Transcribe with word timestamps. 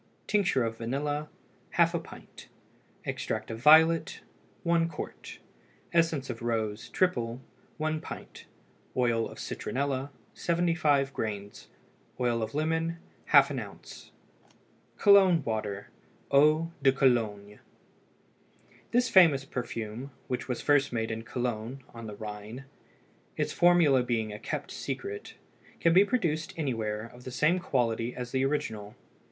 Tincture 0.25 0.63
of 0.63 0.79
vanilla 0.79 1.29
½ 1.75 2.03
pint. 2.03 2.47
Extract 3.05 3.51
of 3.51 3.59
violet 3.59 4.21
1 4.63 4.89
qt. 4.89 5.37
Essence 5.93 6.27
of 6.27 6.41
rose 6.41 6.89
(triple) 6.89 7.39
1 7.77 8.01
pint. 8.01 8.45
Oil 8.97 9.29
of 9.29 9.37
citronella 9.37 10.09
75 10.33 11.13
grains. 11.13 11.67
Oil 12.19 12.41
of 12.41 12.55
lemon 12.55 12.97
½ 13.29 13.61
oz. 13.63 14.09
COLOGNE 14.97 15.43
WATER 15.45 15.91
(EAU 16.33 16.71
DE 16.81 16.91
COLOGNE). 16.91 17.59
This 18.89 19.07
famous 19.07 19.45
perfume, 19.45 20.09
which 20.27 20.47
was 20.47 20.63
first 20.63 20.91
made 20.91 21.11
in 21.11 21.21
Cologne 21.21 21.83
on 21.93 22.07
the 22.07 22.15
Rhine, 22.15 22.65
its 23.37 23.53
formula 23.53 24.01
being 24.01 24.35
kept 24.39 24.71
secret, 24.71 25.35
can 25.79 25.93
be 25.93 26.03
produced 26.03 26.55
anywhere 26.57 27.05
of 27.13 27.23
the 27.23 27.29
same 27.29 27.59
quality 27.59 28.15
as 28.15 28.31
the 28.31 28.43
original. 28.43 28.95